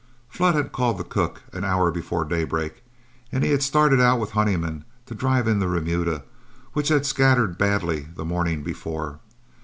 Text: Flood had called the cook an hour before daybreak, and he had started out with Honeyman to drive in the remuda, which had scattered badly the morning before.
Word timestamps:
Flood 0.29 0.55
had 0.55 0.71
called 0.71 0.97
the 0.97 1.03
cook 1.03 1.43
an 1.53 1.63
hour 1.63 1.91
before 1.91 2.25
daybreak, 2.25 2.81
and 3.31 3.43
he 3.43 3.51
had 3.51 3.61
started 3.61 4.01
out 4.01 4.19
with 4.19 4.31
Honeyman 4.31 4.83
to 5.05 5.13
drive 5.13 5.47
in 5.47 5.59
the 5.59 5.67
remuda, 5.67 6.23
which 6.73 6.87
had 6.87 7.05
scattered 7.05 7.55
badly 7.55 8.07
the 8.15 8.25
morning 8.25 8.63
before. 8.63 9.19